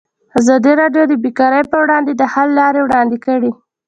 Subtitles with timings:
[0.39, 3.51] ازادي راډیو د بیکاري پر وړاندې د حل لارې وړاندې کړي.